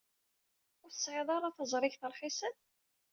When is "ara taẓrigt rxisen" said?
1.35-2.55